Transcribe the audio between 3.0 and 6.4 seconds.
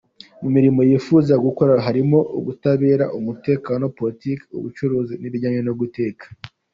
umutekano, politiki, ubucuruzi n’ibijyanye no guteka.